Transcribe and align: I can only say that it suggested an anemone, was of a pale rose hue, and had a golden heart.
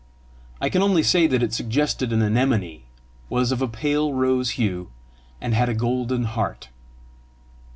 I 0.59 0.69
can 0.69 0.81
only 0.81 1.03
say 1.03 1.27
that 1.27 1.43
it 1.43 1.53
suggested 1.53 2.11
an 2.11 2.23
anemone, 2.23 2.85
was 3.29 3.51
of 3.51 3.61
a 3.61 3.67
pale 3.67 4.13
rose 4.15 4.49
hue, 4.57 4.89
and 5.39 5.53
had 5.53 5.69
a 5.69 5.75
golden 5.75 6.23
heart. 6.23 6.69